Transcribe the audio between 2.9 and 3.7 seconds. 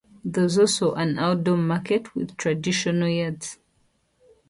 yurts.